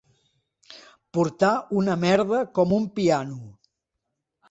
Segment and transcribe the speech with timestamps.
[1.17, 1.53] Portar
[1.83, 3.41] una merda com un piano.